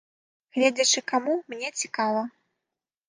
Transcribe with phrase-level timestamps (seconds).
[0.57, 2.21] Гледзячы каму, мне цікава.